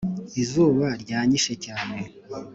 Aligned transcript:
Izuba 0.41 0.87
ryanyishe 1.03 1.53
cyane 1.65 1.95